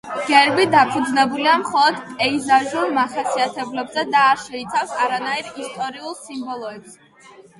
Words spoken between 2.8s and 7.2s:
მახასიათებლებზე და არ შეიცავს არანაირ ისტორიულ სიმბოლოებს.